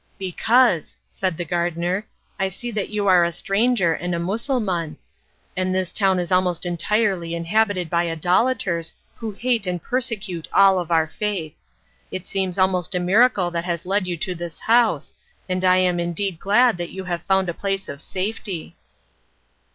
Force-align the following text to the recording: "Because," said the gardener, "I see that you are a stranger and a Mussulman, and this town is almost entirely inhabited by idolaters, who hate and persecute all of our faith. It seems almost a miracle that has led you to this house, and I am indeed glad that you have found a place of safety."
"Because," 0.17 0.97
said 1.11 1.37
the 1.37 1.45
gardener, 1.45 2.07
"I 2.39 2.49
see 2.49 2.71
that 2.71 2.89
you 2.89 3.05
are 3.07 3.23
a 3.23 3.31
stranger 3.31 3.93
and 3.93 4.15
a 4.15 4.19
Mussulman, 4.19 4.97
and 5.55 5.75
this 5.75 5.91
town 5.91 6.17
is 6.17 6.31
almost 6.31 6.65
entirely 6.65 7.35
inhabited 7.35 7.87
by 7.87 8.09
idolaters, 8.09 8.95
who 9.17 9.31
hate 9.33 9.67
and 9.67 9.79
persecute 9.79 10.47
all 10.53 10.79
of 10.79 10.89
our 10.89 11.05
faith. 11.05 11.53
It 12.09 12.25
seems 12.25 12.57
almost 12.57 12.95
a 12.95 12.99
miracle 12.99 13.51
that 13.51 13.65
has 13.65 13.85
led 13.85 14.07
you 14.07 14.17
to 14.17 14.33
this 14.33 14.61
house, 14.61 15.13
and 15.47 15.63
I 15.63 15.77
am 15.77 15.99
indeed 15.99 16.39
glad 16.39 16.77
that 16.77 16.89
you 16.89 17.03
have 17.03 17.21
found 17.27 17.47
a 17.47 17.53
place 17.53 17.87
of 17.87 18.01
safety." 18.01 18.75